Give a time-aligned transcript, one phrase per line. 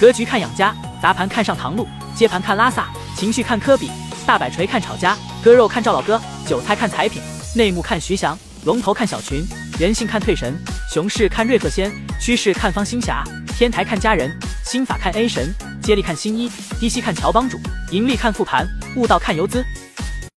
[0.00, 1.86] 格局看养家，砸盘看上唐路，
[2.16, 3.90] 接盘看拉萨，情绪看科比，
[4.24, 7.20] 大摆锤看炒家，割肉看赵老哥，韭菜看彩品，
[7.54, 9.46] 内幕看徐翔，龙头看小群，
[9.78, 10.58] 人性看退神，
[10.90, 13.22] 熊市看瑞鹤仙，趋势看方星侠，
[13.58, 14.34] 天台看家人，
[14.64, 17.60] 心法看 A 神，接力看新一，低吸看乔帮主，
[17.90, 19.62] 盈利看复盘，悟道看游资。